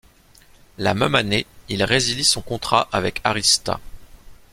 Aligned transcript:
La 0.79 0.95
même 0.95 1.13
année, 1.13 1.45
il 1.69 1.83
résilie 1.83 2.23
son 2.23 2.41
contrat 2.41 2.89
avec 2.91 3.21
Arista. 3.23 3.79